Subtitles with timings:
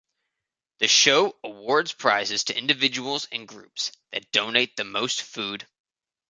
[0.79, 5.67] The show awards prizes to individuals and groups that donate the most food.